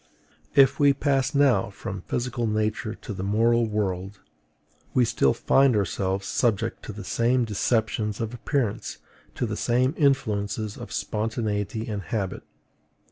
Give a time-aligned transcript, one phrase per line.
[0.55, 4.19] If we pass now from physical nature to the moral world,
[4.95, 8.97] we still find ourselves subject to the same deceptions of appearance,
[9.35, 12.41] to the same influences of spontaneity and habit.